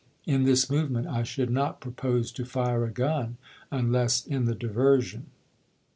In 0.25 0.45
this 0.45 0.67
movement 0.67 1.05
I 1.05 1.21
should 1.21 1.51
not 1.51 1.79
pro 1.79 1.91
i..p. 1.91 2.01
457. 2.01 2.23
pose 2.23 2.31
to 2.31 2.51
fire 2.51 2.85
a 2.85 2.89
gun, 2.89 3.37
unless 3.69 4.25
in 4.25 4.45
the 4.45 4.55
diversion. 4.55 5.27